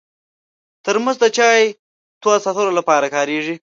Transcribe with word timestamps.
ترموز 0.85 1.15
د 1.19 1.25
چای 1.37 1.61
تود 2.21 2.39
ساتلو 2.45 2.71
لپاره 2.79 3.05
کارېږي. 3.15 3.55